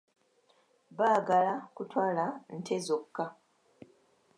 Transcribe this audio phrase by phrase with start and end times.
[0.97, 3.25] Baagala kutwala nte zokka.